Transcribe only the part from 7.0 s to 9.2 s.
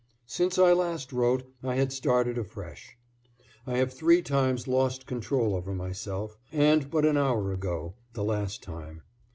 an hour ago, the last time.